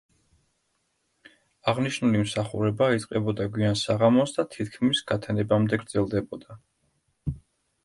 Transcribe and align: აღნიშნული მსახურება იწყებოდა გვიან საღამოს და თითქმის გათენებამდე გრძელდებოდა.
აღნიშნული 1.71 2.21
მსახურება 2.23 2.87
იწყებოდა 2.95 3.47
გვიან 3.59 3.79
საღამოს 3.83 4.35
და 4.39 4.47
თითქმის 4.57 5.05
გათენებამდე 5.15 5.83
გრძელდებოდა. 5.85 6.61